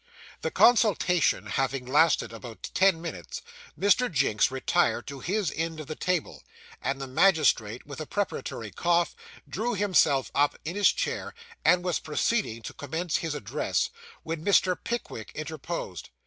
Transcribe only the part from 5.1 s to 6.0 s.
his end of the